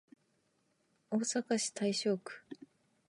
[1.11, 2.41] 大阪市大正区